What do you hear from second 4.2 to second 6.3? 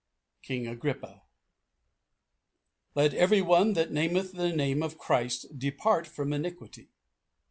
the name of Christ depart